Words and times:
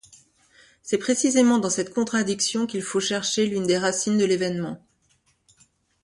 C’est 0.81 0.97
précisément 0.97 1.59
dans 1.59 1.69
cette 1.69 1.93
contradiction 1.93 2.65
qu’il 2.65 2.81
faut 2.81 2.99
chercher 2.99 3.45
l’une 3.45 3.67
des 3.67 3.77
racines 3.77 4.17
de 4.17 4.25
l’évènement. 4.25 4.83